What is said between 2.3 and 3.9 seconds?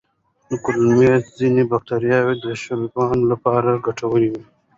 د شیزوفرینیا لپاره